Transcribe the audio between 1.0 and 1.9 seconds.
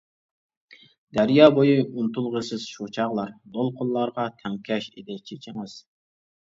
دەريا بويى.